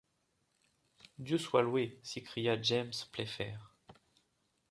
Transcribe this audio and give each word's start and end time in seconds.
Dieu 1.19 1.37
soit 1.37 1.61
loué! 1.61 1.99
s’écria 2.01 2.59
James 2.59 2.89
Playfair. 3.11 3.71